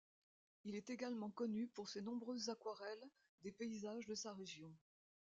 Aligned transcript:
Il 0.65 0.73
est 0.75 0.89
également 0.89 1.29
connu 1.29 1.67
pour 1.67 1.87
ses 1.87 2.01
nombreuses 2.01 2.49
aquarelles 2.49 3.07
des 3.43 3.51
paysages 3.51 4.07
de 4.07 4.15
sa 4.15 4.33
région. 4.33 4.73